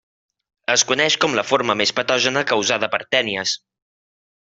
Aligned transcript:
Es 0.75 0.83
coneix 0.91 1.17
com 1.25 1.35
la 1.39 1.43
forma 1.49 1.75
més 1.81 1.91
patògena 1.99 2.43
causada 2.53 2.91
per 2.95 3.01
tènies. 3.17 3.53